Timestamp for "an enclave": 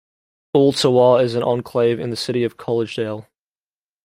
1.35-1.99